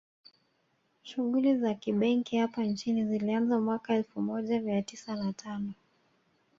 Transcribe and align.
Shughuli 1.03 1.57
za 1.57 1.73
kibenki 1.73 2.37
hapa 2.37 2.63
nchini 2.63 3.05
zilianza 3.05 3.59
mwaka 3.59 3.93
elfu 3.95 4.21
moja 4.21 4.61
mia 4.61 4.81
tisa 4.81 5.15
na 5.15 5.33
tano 5.33 5.73